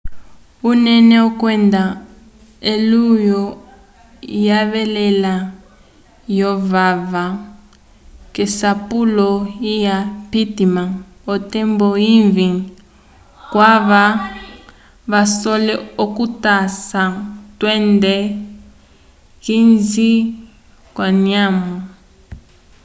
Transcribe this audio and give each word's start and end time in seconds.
unene 0.69 1.17
kwenda 1.39 1.83
elulwo 2.71 3.41
lyevala 4.43 5.33
lyovava 6.35 7.23
k'esapulo 8.33 9.29
lya 9.65 9.97
pittman 10.31 10.89
otembo 11.33 11.87
ivĩ 12.15 12.49
kwava 13.51 14.03
vasole 15.11 15.75
okutasa 16.03 17.03
tunde 17.59 18.15
15 19.45 20.13
k'anyamo 20.95 21.75